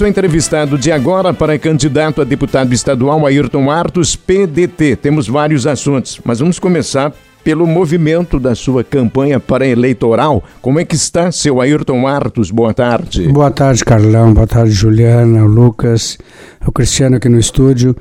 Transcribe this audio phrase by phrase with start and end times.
[0.00, 4.94] O entrevistado de agora para candidato a deputado estadual Ayrton Artos, PDT.
[4.94, 10.44] Temos vários assuntos, mas vamos começar pelo movimento da sua campanha para-eleitoral.
[10.62, 12.52] Como é que está, seu Ayrton Artos?
[12.52, 13.26] Boa tarde.
[13.26, 14.32] Boa tarde, Carlão.
[14.32, 16.16] Boa tarde, Juliana, o Lucas,
[16.64, 17.96] o Cristiano aqui no estúdio.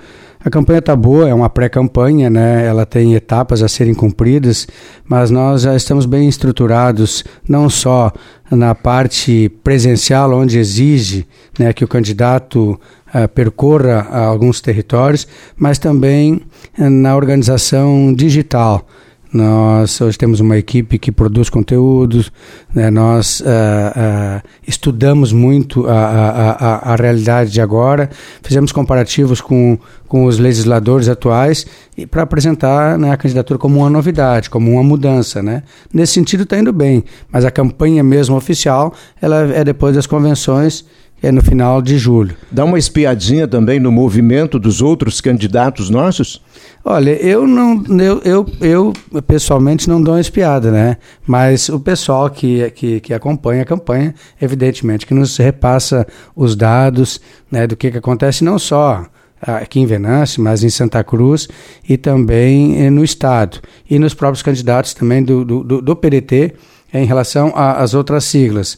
[0.48, 2.66] A campanha está boa, é uma pré-campanha, né?
[2.66, 4.66] ela tem etapas a serem cumpridas,
[5.04, 8.14] mas nós já estamos bem estruturados, não só
[8.50, 11.28] na parte presencial, onde exige
[11.60, 12.80] né, que o candidato
[13.14, 16.42] uh, percorra alguns territórios, mas também
[16.80, 18.88] uh, na organização digital.
[19.32, 22.32] Nós hoje temos uma equipe que produz conteúdos,
[22.74, 22.90] né?
[22.90, 28.10] nós uh, uh, estudamos muito a, a, a, a, realidade de agora,
[28.42, 29.78] fizemos comparativos com,
[30.08, 31.66] com os legisladores atuais
[32.10, 35.44] para apresentar né, a candidatura como uma novidade, como uma mudança.
[35.44, 35.64] Né?
[35.94, 40.86] Nesse sentido está indo bem, mas a campanha mesmo oficial ela é depois das convenções
[41.22, 42.36] é no final de julho.
[42.52, 46.42] Dá uma espiadinha também no movimento dos outros candidatos nossos?
[46.86, 50.98] Olha, eu não, eu, eu, eu pessoalmente não dou uma espiada, né?
[51.26, 57.20] Mas o pessoal que, que, que acompanha a campanha, evidentemente, que nos repassa os dados
[57.52, 59.06] né, do que, que acontece não só
[59.42, 61.48] aqui em Venâncio, mas em Santa Cruz
[61.88, 63.60] e também eh, no Estado.
[63.90, 66.54] E nos próprios candidatos também do, do, do PDT
[66.94, 68.78] em relação às outras siglas.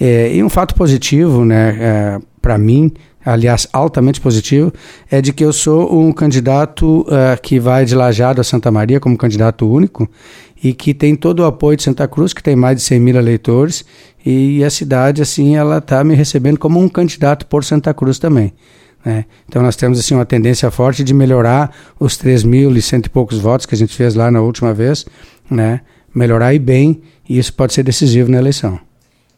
[0.00, 2.90] É, e um fato positivo, né, é, para mim,
[3.24, 4.72] aliás, altamente positivo,
[5.10, 8.98] é de que eu sou um candidato uh, que vai de Lajado a Santa Maria
[8.98, 10.08] como candidato único
[10.62, 13.16] e que tem todo o apoio de Santa Cruz, que tem mais de 100 mil
[13.16, 13.84] eleitores,
[14.24, 18.52] e a cidade, assim, ela está me recebendo como um candidato por Santa Cruz também.
[19.04, 19.24] Né?
[19.48, 23.08] Então nós temos assim uma tendência forte de melhorar os 3 mil e cento e
[23.08, 25.06] poucos votos que a gente fez lá na última vez,
[25.50, 25.80] né?
[26.14, 28.78] melhorar e bem, e isso pode ser decisivo na eleição.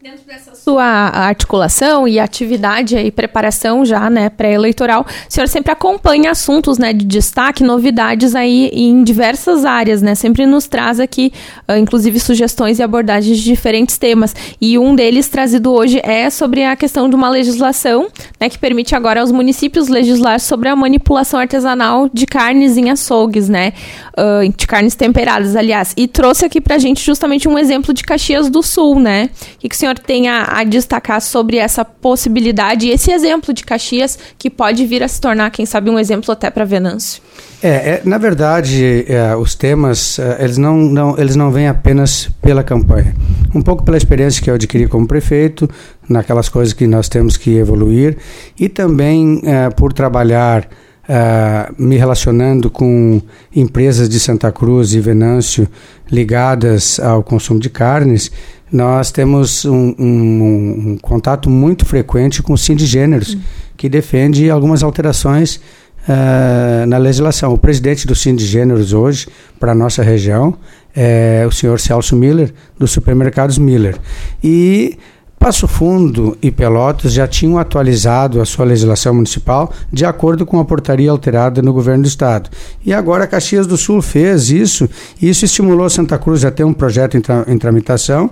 [0.03, 6.31] Dentro dessa sua articulação e atividade e preparação já, né, pré-eleitoral, o senhor sempre acompanha
[6.31, 11.33] assuntos, né, de destaque, novidades aí em diversas áreas, né, sempre nos traz aqui,
[11.69, 14.37] uh, inclusive, sugestões e abordagens de diferentes temas.
[14.61, 18.07] E um deles trazido hoje é sobre a questão de uma legislação,
[18.41, 23.49] né, que permite agora aos municípios legislar sobre a manipulação artesanal de carnes em açougues,
[23.49, 23.73] né,
[24.17, 25.93] uh, de carnes temperadas, aliás.
[25.97, 29.69] E trouxe aqui pra gente justamente um exemplo de Caxias do Sul, né, o que,
[29.69, 34.51] que o senhor tem a a destacar sobre essa possibilidade esse exemplo de Caxias que
[34.51, 37.23] pode vir a se tornar, quem sabe, um exemplo até para Venâncio?
[37.63, 42.29] É, é, na verdade, é, os temas é, eles não, não, eles não vêm apenas
[42.43, 43.15] pela campanha.
[43.55, 45.69] Um pouco pela experiência que eu adquiri como prefeito,
[46.09, 48.17] naquelas coisas que nós temos que evoluir,
[48.59, 50.69] e também é, por trabalhar
[51.03, 53.21] Uh, me relacionando com
[53.55, 55.69] empresas de Santa Cruz e Venâncio
[56.09, 58.31] ligadas ao consumo de carnes,
[58.71, 63.41] nós temos um, um, um contato muito frequente com o Sindigêneros, uhum.
[63.77, 67.53] que defende algumas alterações uh, na legislação.
[67.53, 70.57] O presidente do Sindigêneros hoje, para a nossa região,
[70.95, 73.97] é o senhor Celso Miller, dos supermercados Miller.
[74.43, 74.99] E
[75.43, 80.65] Passo Fundo e Pelotas já tinham atualizado a sua legislação municipal de acordo com a
[80.65, 82.49] portaria alterada no governo do estado.
[82.87, 84.89] E agora Caxias do Sul fez isso,
[85.21, 88.31] e isso estimulou Santa Cruz a ter um projeto em, tra em tramitação.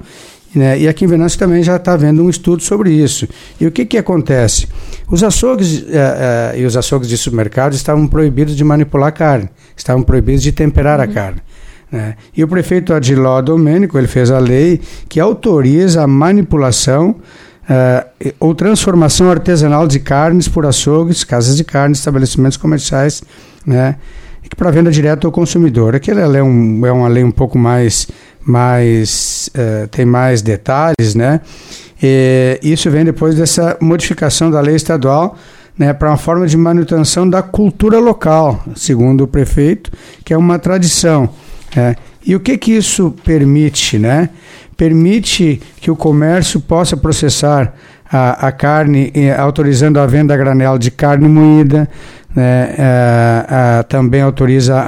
[0.54, 0.78] Né?
[0.78, 3.26] E aqui em Venâncio também já está havendo um estudo sobre isso.
[3.60, 4.68] E o que, que acontece?
[5.10, 10.04] Os açougues eh, eh, e os açougues de supermercados estavam proibidos de manipular carne, estavam
[10.04, 11.04] proibidos de temperar uhum.
[11.04, 11.42] a carne.
[11.90, 12.14] Né?
[12.36, 18.54] E o prefeito Adiló Domênico ele fez a lei que autoriza a manipulação uh, ou
[18.54, 23.22] transformação artesanal de carnes por açougues, casas de carne, estabelecimentos comerciais,
[23.66, 23.96] né?
[24.56, 25.94] para venda direta ao consumidor.
[25.94, 28.08] Aquela é, um, é uma lei um pouco mais,
[28.44, 31.40] mais uh, tem mais detalhes, né?
[32.02, 35.36] E isso vem depois dessa modificação da lei estadual
[35.78, 39.90] né, para uma forma de manutenção da cultura local, segundo o prefeito,
[40.24, 41.28] que é uma tradição.
[41.76, 41.94] É.
[42.24, 44.30] E o que que isso permite, né?
[44.76, 47.74] Permite que o comércio possa processar
[48.10, 51.88] a, a carne, autorizando a venda a granel de carne moída,
[52.34, 52.74] né?
[52.78, 54.80] É, também autoriza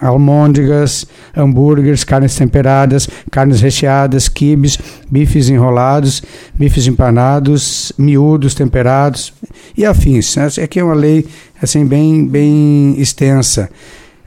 [0.00, 4.78] almôndegas, hambúrgueres, carnes temperadas, carnes recheadas, quibes,
[5.10, 6.22] bifes enrolados,
[6.54, 9.32] bifes empanados, miúdos temperados
[9.76, 10.36] e afins.
[10.36, 10.46] Né?
[10.62, 11.26] Aqui é uma lei
[11.60, 13.68] assim bem, bem extensa.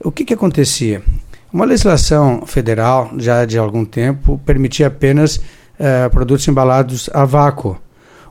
[0.03, 1.01] O que, que acontecia?
[1.53, 7.77] Uma legislação federal, já de algum tempo, permitia apenas uh, produtos embalados a vácuo,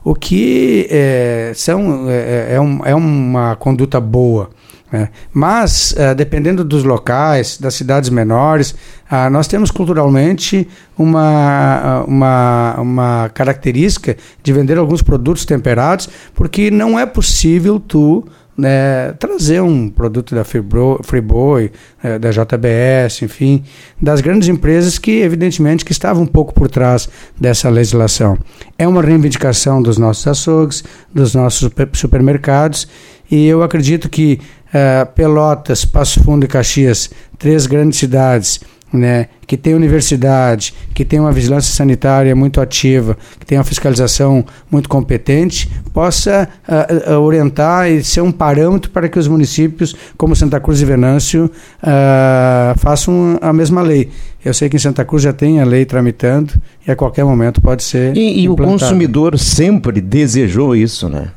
[0.03, 4.49] o que é, são, é, é, um, é uma conduta boa.
[4.91, 5.07] Né?
[5.31, 8.71] Mas, uh, dependendo dos locais, das cidades menores,
[9.09, 10.67] uh, nós temos culturalmente
[10.97, 18.25] uma, uma, uma característica de vender alguns produtos temperados, porque não é possível tu
[18.57, 21.71] né, trazer um produto da Friboi,
[22.03, 23.63] é, da JBS, enfim,
[24.01, 27.09] das grandes empresas que, evidentemente, que estavam um pouco por trás
[27.39, 28.37] dessa legislação.
[28.77, 30.83] É uma reivindicação dos nossos açougues,
[31.13, 32.87] dos nossos supermercados,
[33.29, 34.39] e eu acredito que
[34.69, 37.09] uh, Pelotas, Passo Fundo e Caxias,
[37.39, 38.59] três grandes cidades,
[38.93, 44.45] né, que tem universidade, que tem uma vigilância sanitária muito ativa, que tem uma fiscalização
[44.69, 50.35] muito competente, possa uh, uh, orientar e ser um parâmetro para que os municípios, como
[50.35, 54.11] Santa Cruz e Venâncio, uh, façam a mesma lei.
[54.45, 56.53] Eu sei que em Santa Cruz já tem a lei tramitando
[56.85, 58.15] e a qualquer momento pode ser.
[58.15, 61.29] E, e o consumidor sempre desejou isso, né?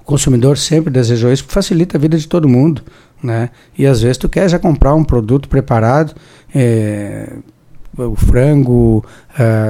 [0.00, 2.82] O consumidor sempre desejou isso, porque facilita a vida de todo mundo
[3.22, 3.50] né?
[3.76, 6.14] E às vezes tu quer já comprar um produto preparado,
[6.54, 7.32] é,
[7.96, 9.04] o frango,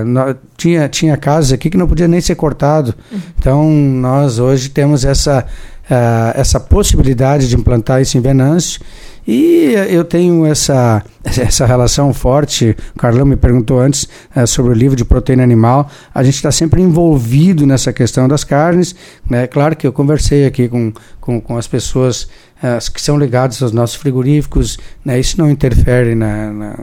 [0.04, 2.94] no, tinha, tinha casos aqui que não podia nem ser cortado.
[3.10, 3.20] Uhum.
[3.38, 5.46] Então nós hoje temos essa,
[5.90, 8.82] uh, essa possibilidade de implantar isso em Venâncio
[9.30, 12.74] e eu tenho essa, essa relação forte.
[12.96, 15.90] O Carlão me perguntou antes é, sobre o livro de proteína animal.
[16.14, 18.96] A gente está sempre envolvido nessa questão das carnes.
[19.28, 19.46] Né?
[19.46, 22.26] Claro que eu conversei aqui com, com, com as pessoas
[22.62, 24.78] é, que são ligadas aos nossos frigoríficos.
[25.04, 25.20] Né?
[25.20, 26.76] Isso não interfere na, na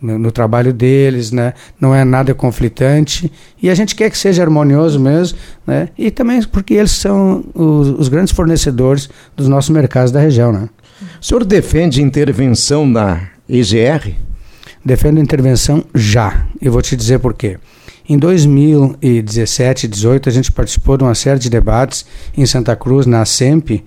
[0.00, 1.54] no, no, trabalho deles, né?
[1.80, 3.32] Não é nada conflitante
[3.62, 5.88] e a gente quer que seja harmonioso mesmo, né?
[5.96, 10.68] E também porque eles são os, os grandes fornecedores dos nossos mercados da região, né?
[11.20, 14.14] O senhor defende intervenção da EGR?
[14.84, 16.46] Defendo intervenção já.
[16.60, 17.58] Eu vou te dizer por quê.
[18.08, 22.06] Em 2017 e 2018, a gente participou de uma série de debates
[22.36, 23.84] em Santa Cruz, na SEMP,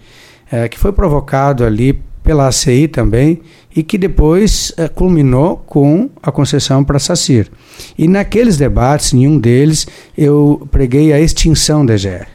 [0.51, 3.41] eh, que foi provocado ali pela ACI também
[3.75, 7.49] e que depois eh, culminou com a concessão para SACIR.
[7.97, 12.27] E naqueles debates, em um deles, eu preguei a extinção da EGR.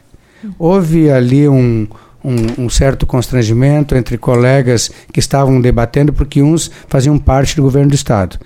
[0.59, 1.87] Houve ali um,
[2.25, 7.89] um, um, certo constrangimento entre colegas que estavam debatendo, porque uns faziam parte do governo
[7.89, 8.37] do Estado.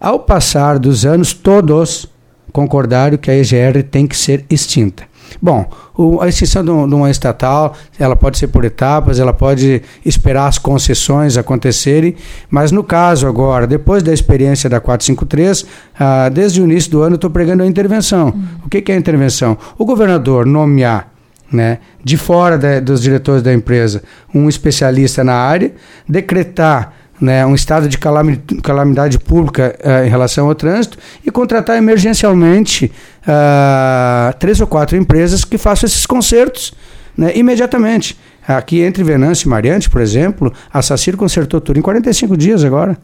[0.00, 2.08] Ao passar dos anos, todos
[2.52, 5.08] concordaram que a EGR tem que ser extinta.
[5.40, 10.48] Bom, o, a extinção de, uma estatal, ela pode ser por etapas, ela pode esperar
[10.48, 12.16] as concessões acontecerem,
[12.50, 15.66] mas no caso agora, depois da experiência da 453,
[15.98, 18.28] ah, desde o início do ano estou pregando a intervenção.
[18.28, 18.44] Uhum.
[18.64, 19.56] O que, que é a intervenção?
[19.78, 21.19] O governador nomear
[21.52, 24.02] né, de fora da, dos diretores da empresa,
[24.34, 25.72] um especialista na área,
[26.08, 32.90] decretar né, um estado de calamidade pública uh, em relação ao trânsito e contratar emergencialmente
[33.22, 36.72] uh, três ou quatro empresas que façam esses consertos
[37.16, 38.18] né, imediatamente.
[38.48, 42.96] Aqui entre Venâncio e Mariante, por exemplo, a SACIR consertou tudo em 45 dias agora.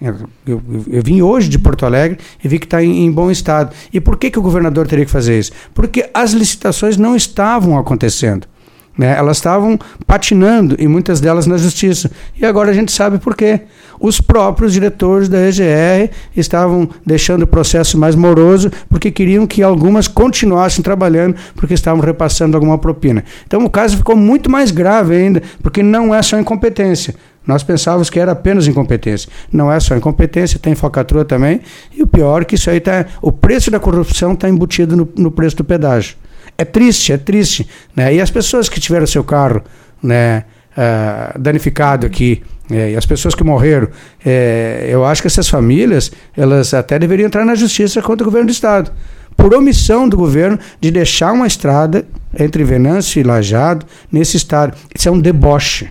[0.00, 0.16] Eu,
[0.46, 3.74] eu, eu, vim hoje de Porto Alegre e vi que está em, em, bom estado.
[3.92, 5.52] E por que, que o governador teria que fazer isso?
[5.74, 8.46] Porque as licitações não estavam acontecendo.
[8.96, 9.14] Né?
[9.16, 12.10] Elas estavam patinando e muitas delas na justiça.
[12.38, 13.60] E agora a gente sabe por quê.
[14.00, 20.08] Os próprios diretores da EGR estavam deixando o processo mais moroso porque queriam que algumas
[20.08, 23.22] continuassem trabalhando porque estavam repassando alguma propina.
[23.46, 27.14] Então o caso ficou muito mais grave ainda, porque não é só incompetência.
[27.50, 29.28] Nós pensávamos que era apenas incompetência.
[29.52, 31.60] Não é só incompetência, tem falcatrua também.
[31.92, 33.06] E o pior é que isso aí tá.
[33.20, 36.14] O preço da corrupção está embutido no, no, preço do pedágio.
[36.56, 37.68] É triste, é triste.
[37.96, 38.14] Né?
[38.14, 39.62] E as pessoas que tiveram seu carro
[40.00, 40.44] né,
[40.76, 43.88] uh, danificado aqui, é, e as pessoas que morreram,
[44.24, 48.46] é, eu acho que essas famílias elas até deveriam entrar na justiça contra o governo
[48.46, 48.92] do Estado.
[49.36, 52.06] Por omissão do governo de deixar uma estrada
[52.38, 54.76] entre Venâncio e Lajado nesse estado.
[54.94, 55.90] Isso é um deboche.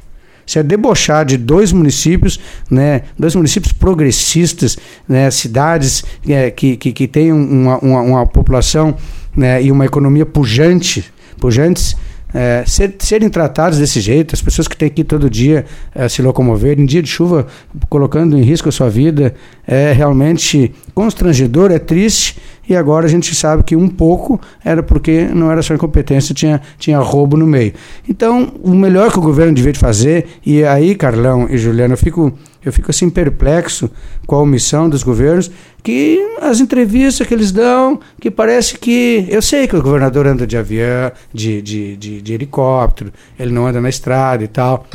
[0.50, 2.40] Isso é debochar de dois municípios,
[2.72, 8.98] né, dois municípios progressistas, né, cidades é, que, que, que têm uma, uma, uma população
[9.38, 11.06] né, e uma economia pujante,
[11.40, 11.96] pujantes,
[12.34, 16.10] é, ser, serem tratados desse jeito, as pessoas que têm que ir todo dia é,
[16.10, 17.46] se locomover, em dia de chuva,
[17.88, 19.36] colocando em risco a sua vida,
[19.68, 22.38] é realmente constrangedor, é triste
[22.70, 26.62] e agora a gente sabe que um pouco era porque não era só incompetência, tinha,
[26.78, 27.74] tinha roubo no meio.
[28.08, 32.32] Então, o melhor que o governo devia fazer, e aí, Carlão e Juliana, eu fico,
[32.64, 33.90] eu fico assim perplexo
[34.28, 35.50] com a omissão dos governos,
[35.82, 39.26] que as entrevistas que eles dão, que parece que.
[39.28, 43.66] Eu sei que o governador anda de avião, de, de, de, de helicóptero, ele não
[43.66, 44.86] anda na estrada e tal.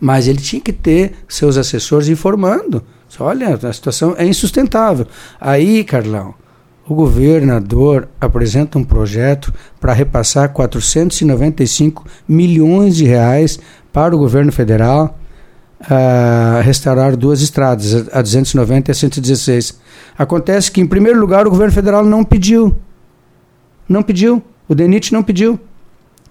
[0.00, 2.82] Mas ele tinha que ter seus assessores informando.
[3.18, 5.06] Olha, a situação é insustentável.
[5.40, 6.34] Aí, Carlão,
[6.90, 13.60] o governador apresenta um projeto para repassar 495 milhões de reais
[13.92, 15.16] para o governo federal
[15.82, 19.78] uh, restaurar duas estradas, a 290 e a 116.
[20.18, 22.74] Acontece que, em primeiro lugar, o governo federal não pediu.
[23.88, 24.42] Não pediu.
[24.68, 25.60] O DENIT não pediu.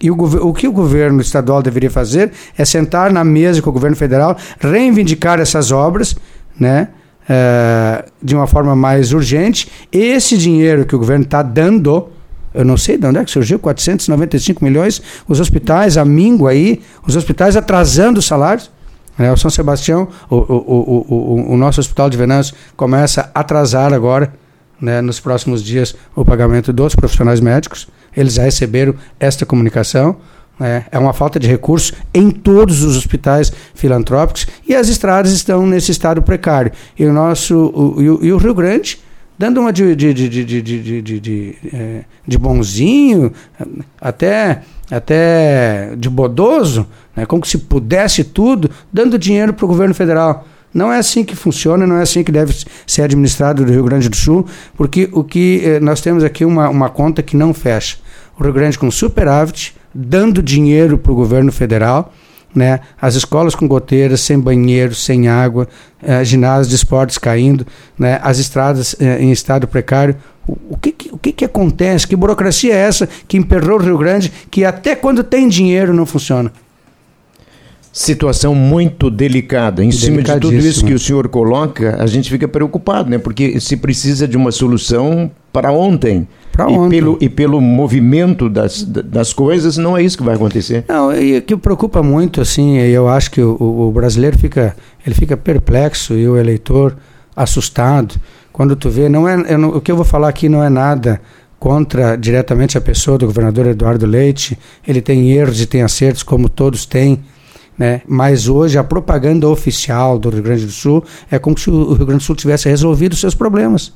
[0.01, 3.73] E o, o, que o governo estadual deveria fazer é sentar na mesa com o
[3.73, 6.17] governo federal, reivindicar essas obras,
[6.59, 6.89] né?
[7.29, 9.69] Uh, de uma forma mais urgente.
[9.91, 12.09] Esse dinheiro que o governo está dando,
[12.51, 16.81] eu não sei de onde é que surgiu, 495 milhões, os hospitais, a míngua aí,
[17.05, 18.71] os hospitais atrasando os salários.
[19.19, 19.31] Né?
[19.31, 24.33] O São Sebastião, o, o, o, o, nosso hospital de Venâncio começa a atrasar agora,
[24.81, 27.89] né, nos próximos dias, o pagamento dos profissionais médicos.
[28.15, 30.15] Eles já receberam esta comunicação.
[30.59, 35.65] É, é uma falta de recursos em todos os hospitais filantrópicos e as estradas estão
[35.65, 36.71] nesse estado precário.
[36.97, 38.99] E o nosso o, e, o, e o Rio Grande
[39.39, 43.31] dando uma de, de, de, de, de, de, de, de é, bonzinho,
[44.01, 46.85] até, até de bodoso,
[47.15, 47.25] né?
[47.25, 50.45] como se pudesse tudo, dando dinheiro para o governo federal.
[50.73, 52.53] Não é assim que funciona, não é assim que deve
[52.85, 56.69] ser administrado do Rio Grande do Sul, porque o que eh, nós temos aqui uma,
[56.69, 57.97] uma conta que não fecha.
[58.39, 62.13] O Rio Grande com superávit, dando dinheiro para o governo federal,
[62.55, 62.79] né?
[63.00, 65.67] As escolas com goteiras, sem banheiro, sem água,
[66.01, 67.67] eh, ginásios de esportes caindo,
[67.98, 68.19] né?
[68.24, 70.15] As estradas eh, em estado precário.
[70.48, 72.08] O, o, que, que, o que, que acontece?
[72.08, 76.05] Que burocracia é essa que emperrou o Rio Grande, que até quando tem dinheiro não
[76.05, 76.51] funciona?
[77.91, 79.84] Situação muito delicada.
[79.84, 83.17] Em cima de tudo isso que o senhor coloca, a gente fica preocupado, né?
[83.17, 86.27] Porque se precisa de uma solução para ontem.
[86.60, 86.88] Ontem.
[86.88, 90.84] E pelo, e pelo movimento das, das coisas, não é isso que vai acontecer.
[90.88, 94.75] Não, e o que preocupa muito, assim, eu acho que o, o brasileiro fica,
[95.06, 96.98] ele fica perplexo e o eleitor
[97.36, 98.15] assustado.
[98.51, 101.22] Quando tu vê, não é, não, o que eu vou falar aqui não é nada
[101.58, 104.60] contra diretamente a pessoa do governador Eduardo Leite.
[104.86, 107.24] Ele tem erros e tem acertos, como todos têm
[107.79, 108.01] né?
[108.06, 111.01] Mas hoje a propaganda oficial do Rio Grande do Sul
[111.32, 113.94] é como se o Rio Grande do Sul tivesse resolvido os seus problemas.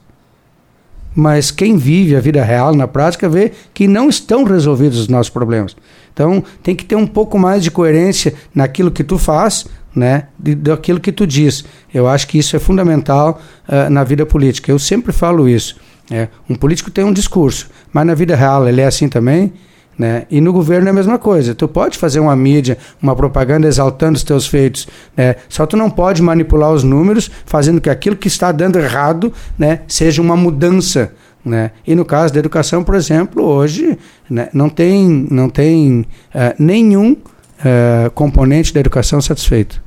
[1.16, 5.30] Mas quem vive a vida real na prática vê que não estão resolvidos os nossos
[5.30, 5.76] problemas.
[6.14, 9.66] Então tem que ter um pouco mais de coerência naquilo que tu faz,
[9.96, 11.64] né, daquilo que tu diz.
[11.94, 14.72] Eu acho que isso é fundamental uh, na vida política.
[14.72, 15.76] Eu sempre falo isso.
[16.12, 19.54] É, um político tem um discurso, mas na vida real ele é assim também.
[19.98, 20.26] Né?
[20.30, 21.54] E no governo é a mesma coisa.
[21.54, 25.36] Tu pode fazer uma mídia, uma propaganda exaltando os teus feitos, né?
[25.48, 29.82] só tu não pode manipular os números, fazendo que aquilo que está dando errado né,
[29.88, 31.12] seja uma mudança.
[31.46, 31.72] Né?
[31.86, 33.98] E no caso da educação, por exemplo, hoje
[34.30, 36.02] né, não tem, não tem
[36.34, 39.82] uh, nenhum uh, componente da educação satisfeito.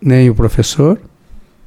[0.00, 0.98] Nem o professor,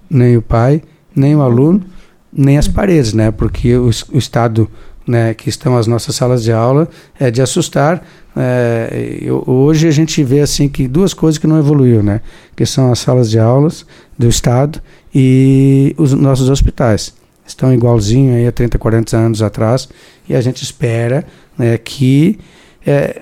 [0.09, 0.81] nem o pai,
[1.15, 1.83] nem o aluno,
[2.31, 3.31] nem as paredes, né?
[3.31, 4.69] porque o, o Estado
[5.07, 6.87] né, que estão as nossas salas de aula
[7.19, 8.05] é de assustar.
[8.35, 12.21] É, eu, hoje a gente vê assim que duas coisas que não evoluíram, né,
[12.55, 13.85] que são as salas de aulas
[14.17, 14.81] do Estado
[15.13, 17.13] e os nossos hospitais.
[17.47, 19.87] Estão igualzinho aí a 30, 40 anos atrás
[20.27, 21.25] e a gente espera
[21.57, 22.39] né, que
[22.85, 23.21] é,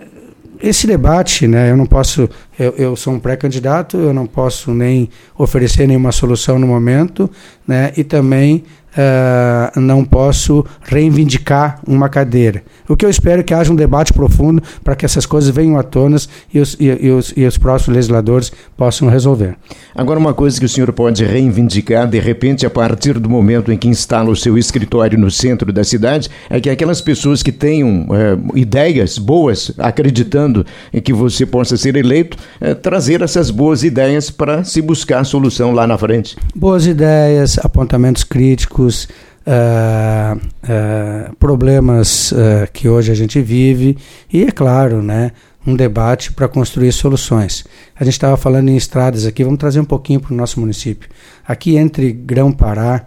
[0.64, 5.10] esse debate, né, eu não posso, eu, eu sou um pré-candidato, eu não posso nem
[5.38, 7.30] oferecer nenhuma solução no momento,
[7.68, 8.64] né, e também
[8.94, 12.64] uh, não posso reivindicar uma cadeira.
[12.88, 15.78] O que eu espero é que haja um debate profundo para que essas coisas venham
[15.78, 16.18] à tona
[16.54, 19.56] e os, e, e, os, e os próximos legisladores possam resolver.
[19.96, 23.78] Agora, uma coisa que o senhor pode reivindicar, de repente, a partir do momento em
[23.78, 28.08] que instala o seu escritório no centro da cidade, é que aquelas pessoas que tenham
[28.12, 34.30] é, ideias boas, acreditando em que você possa ser eleito, é, trazer essas boas ideias
[34.30, 36.36] para se buscar a solução lá na frente.
[36.56, 43.98] Boas ideias, apontamentos críticos, uh, uh, problemas uh, que hoje a gente vive
[44.32, 45.32] e, é claro, né,
[45.66, 47.64] um debate para construir soluções.
[47.96, 51.10] A gente estava falando em estradas aqui, vamos trazer um pouquinho para o nosso município.
[51.48, 53.06] Aqui entre Grão-Pará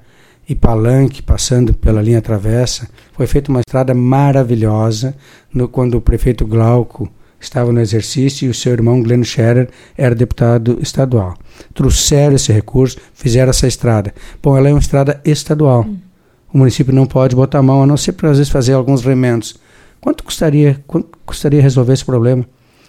[0.49, 5.15] e Palanque, passando pela linha travessa, foi feita uma estrada maravilhosa
[5.53, 10.15] no, quando o prefeito Glauco estava no exercício e o seu irmão Glenn Scherer era
[10.15, 11.37] deputado estadual.
[11.75, 14.15] Trouxeram esse recurso, fizeram essa estrada.
[14.43, 15.85] Bom, ela é uma estrada estadual.
[15.85, 15.99] Hum.
[16.53, 19.03] O município não pode botar a mão, a não ser para às vezes fazer alguns
[19.05, 19.57] remendos.
[20.01, 22.45] Quanto custaria, quanto custaria resolver esse problema?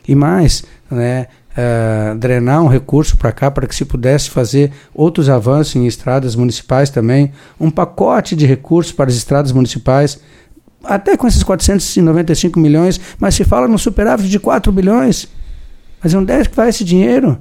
[0.07, 1.27] E mais, né,
[1.57, 6.35] uh, drenar um recurso para cá para que se pudesse fazer outros avanços em estradas
[6.35, 10.19] municipais também, um pacote de recursos para as estradas municipais,
[10.83, 15.27] até com esses 495 milhões, mas se fala no superávit de 4 bilhões.
[16.03, 17.39] Mas onde é que vai esse dinheiro?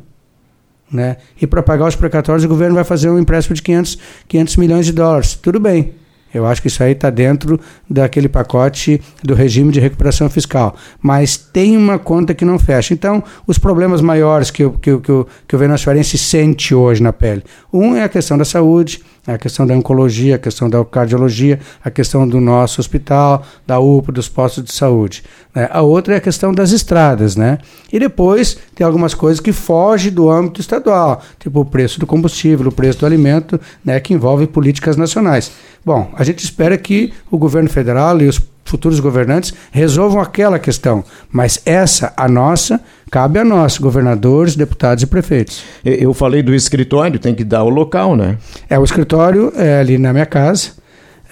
[0.91, 1.17] Né?
[1.41, 4.87] E para pagar os precatórios, o governo vai fazer um empréstimo de 500, 500 milhões
[4.87, 5.35] de dólares.
[5.35, 5.95] Tudo bem.
[6.37, 10.77] Eu acho que isso aí está dentro daquele pacote do regime de recuperação fiscal.
[11.01, 12.93] Mas tem uma conta que não fecha.
[12.93, 17.43] Então, os problemas maiores que, que, que, que o venezuelense sente hoje na pele.
[17.73, 21.91] Um é a questão da saúde, a questão da oncologia, a questão da cardiologia, a
[21.91, 25.25] questão do nosso hospital, da UPA, dos postos de saúde.
[25.55, 25.69] Né?
[25.71, 27.59] A outra é a questão das estradas, né?
[27.93, 32.69] E depois tem algumas coisas que fogem do âmbito estadual, tipo o preço do combustível,
[32.69, 33.99] o preço do alimento, né?
[34.01, 35.51] Que envolve políticas nacionais.
[35.85, 41.05] Bom, a gente espera que o governo federal e os futuros governantes resolvam aquela questão,
[41.31, 42.81] mas essa, a nossa,
[43.11, 45.63] cabe a nós, governadores, deputados e prefeitos.
[45.85, 48.39] Eu falei do escritório, tem que dar o local, né?
[48.69, 50.71] É, o escritório é ali na minha casa,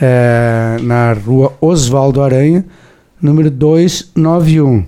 [0.01, 2.65] é, na rua Oswaldo Aranha,
[3.21, 4.87] número 291.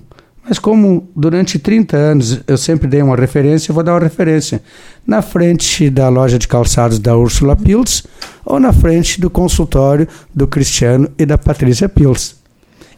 [0.49, 4.62] Mas como durante 30 anos eu sempre dei uma referência, eu vou dar uma referência.
[5.05, 8.05] Na frente da loja de calçados da Ursula Pils
[8.45, 12.36] ou na frente do consultório do Cristiano e da Patrícia Pils.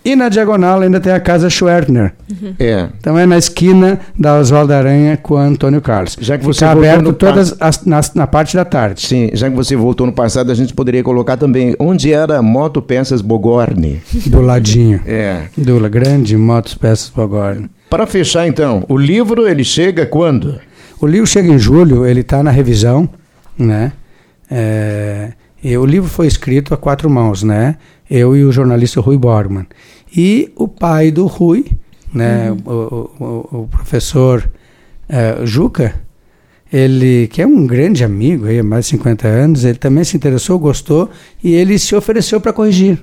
[0.09, 2.15] E na diagonal ainda tem a casa Schwertner.
[2.31, 2.55] Uhum.
[2.59, 2.89] É.
[2.99, 6.17] Então é na esquina da Oswaldo Aranha com o Antônio Carlos.
[6.19, 9.07] Já que você Fica aberto todas as, na, na, parte da tarde.
[9.07, 12.81] Sim, já que você voltou no passado, a gente poderia colocar também onde era Moto
[12.81, 14.01] Peças Bogorne.
[14.25, 14.99] Do ladinho.
[15.07, 15.43] é.
[15.59, 17.69] Do grande Motos Peças Bogorne.
[17.91, 20.59] Para fechar então, o livro ele chega quando?
[21.03, 23.07] O livro chega em julho, ele está na revisão,
[23.59, 23.93] né?
[24.51, 27.77] É, e o livro foi escrito a quatro mãos, né?
[28.09, 29.67] Eu e o jornalista Rui Borgman.
[30.17, 31.67] E o pai do Rui,
[32.13, 32.51] né?
[32.51, 32.59] Uhum.
[32.65, 34.49] O, o, o, professor
[35.09, 35.95] uh, Juca,
[36.73, 40.17] ele que é um grande amigo, aí, há mais de 50 anos, ele também se
[40.17, 41.11] interessou, gostou
[41.43, 42.99] e ele se ofereceu para corrigir.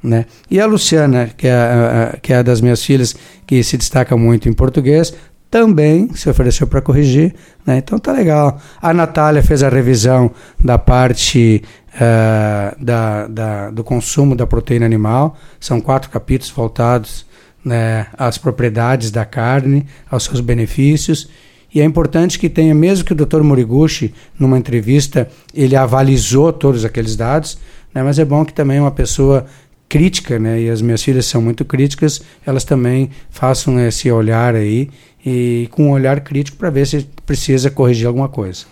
[0.00, 0.26] Né?
[0.48, 3.76] E a Luciana, que é, a, a, que é a das minhas filhas, que se
[3.76, 5.12] destaca muito em português,
[5.50, 7.34] também se ofereceu para corrigir,
[7.66, 7.78] né?
[7.78, 8.60] então tá legal.
[8.80, 10.30] A Natália fez a revisão
[10.62, 11.62] da parte
[11.94, 17.26] uh, da, da, do consumo da proteína animal, são quatro capítulos voltados
[17.64, 21.28] né, às propriedades da carne, aos seus benefícios,
[21.74, 23.42] e é importante que tenha, mesmo que o Dr.
[23.42, 27.58] Moriguchi, numa entrevista, ele avalizou todos aqueles dados,
[27.94, 29.46] né, mas é bom que também uma pessoa
[29.88, 34.90] crítica, né, e as minhas filhas são muito críticas, elas também façam esse olhar aí
[35.24, 38.64] e com um olhar crítico para ver se precisa corrigir alguma coisa.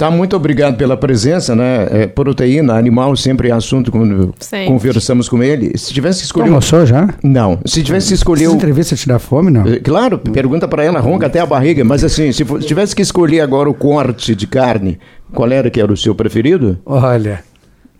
[0.00, 1.86] Tá, muito obrigado pela presença, né?
[1.90, 4.64] É, proteína, animal sempre é assunto quando Sim.
[4.64, 5.76] conversamos com ele.
[5.76, 6.46] Se tivesse que escolher.
[6.46, 7.12] Almoçou já?
[7.22, 7.58] Não.
[7.66, 8.46] Se tivesse que escolher.
[8.46, 9.66] Essa entrevista te dá fome, não?
[9.66, 11.84] É, claro, pergunta para ela, ronca até a barriga.
[11.84, 14.98] Mas assim, se tivesse que escolher agora o corte de carne,
[15.34, 16.78] qual era que era o seu preferido?
[16.86, 17.44] Olha,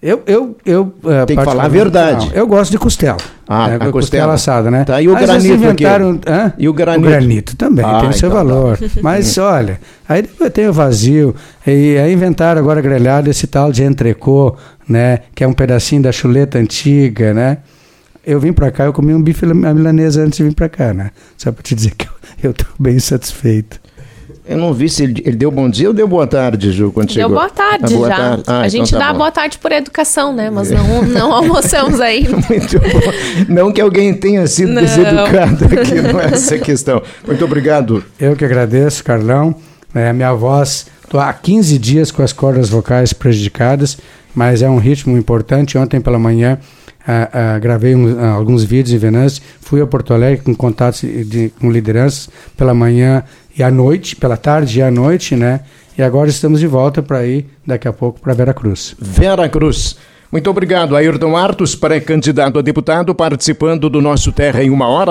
[0.03, 2.29] eu, eu, eu uh, Tem que falar a verdade.
[2.29, 3.19] Não, eu gosto de costela.
[3.47, 3.75] Ah, né?
[3.75, 3.93] a costela.
[3.93, 4.85] costela assada, né?
[4.85, 6.55] Tá, e o aí granito inventaram, aqui?
[6.59, 7.07] E o granito?
[7.07, 8.45] O granito também, ah, tem o seu então, tá.
[8.45, 8.79] valor.
[8.79, 8.87] Tá.
[9.03, 11.35] Mas olha, aí depois tem o vazio.
[11.67, 14.57] E aí inventaram agora grelhado esse tal de entrecô,
[14.89, 15.21] né?
[15.35, 17.59] Que é um pedacinho da chuleta antiga, né?
[18.25, 21.11] Eu vim para cá, eu comi um bife milanesa antes de vir para cá, né?
[21.37, 22.09] Só para te dizer que
[22.43, 23.79] eu estou bem satisfeito.
[24.51, 27.07] Eu não vi se ele, ele, deu bom dia ou deu boa tarde, Ju, quando
[27.07, 27.29] deu chegou.
[27.29, 28.17] Deu boa tarde ah, boa já.
[28.17, 28.43] Tarde.
[28.49, 29.19] Ah, a então gente tá dá bom.
[29.19, 30.51] boa tarde por educação, né?
[30.51, 32.27] Mas não, não almoçamos aí.
[32.29, 33.13] Muito bom.
[33.49, 34.83] Não que alguém tenha sido não.
[34.83, 37.01] deseducado aqui, não é essa questão.
[37.25, 38.05] Muito obrigado.
[38.19, 39.55] Eu que agradeço, Carlão.
[39.95, 43.99] É, minha voz, estou há 15 dias com as cordas vocais prejudicadas,
[44.35, 45.79] mas é um ritmo importante.
[45.79, 46.59] Ontem pela manhã
[47.01, 51.01] Uh, uh, gravei um, uh, alguns vídeos em Venâncio, fui a Porto Alegre com contatos
[51.01, 53.25] de, com lideranças pela manhã
[53.61, 55.61] e à noite, pela tarde e à noite, né?
[55.97, 58.97] E agora estamos de volta para ir daqui a pouco para Vera Cruz.
[58.99, 59.97] Vera Cruz.
[60.33, 65.09] Muito obrigado, Ayrton Artos, pré-candidato a deputado, participando do nosso Terra em uma Hora.